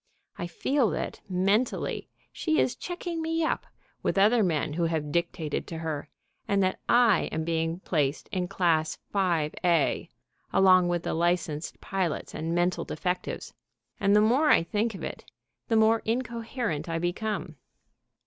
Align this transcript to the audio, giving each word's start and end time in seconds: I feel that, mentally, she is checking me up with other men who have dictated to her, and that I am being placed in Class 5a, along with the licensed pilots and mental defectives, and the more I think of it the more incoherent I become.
I 0.35 0.47
feel 0.47 0.89
that, 0.97 1.21
mentally, 1.29 2.09
she 2.31 2.59
is 2.59 2.75
checking 2.75 3.21
me 3.21 3.43
up 3.43 3.67
with 4.01 4.17
other 4.17 4.41
men 4.41 4.73
who 4.73 4.85
have 4.85 5.11
dictated 5.11 5.67
to 5.67 5.77
her, 5.77 6.09
and 6.47 6.63
that 6.63 6.79
I 6.89 7.29
am 7.31 7.43
being 7.43 7.81
placed 7.81 8.27
in 8.31 8.47
Class 8.47 8.97
5a, 9.13 10.09
along 10.51 10.87
with 10.87 11.03
the 11.03 11.13
licensed 11.13 11.79
pilots 11.81 12.33
and 12.33 12.55
mental 12.55 12.83
defectives, 12.83 13.53
and 13.99 14.15
the 14.15 14.21
more 14.21 14.49
I 14.49 14.63
think 14.63 14.95
of 14.95 15.03
it 15.03 15.23
the 15.67 15.75
more 15.75 16.01
incoherent 16.03 16.89
I 16.89 16.97
become. 16.97 17.57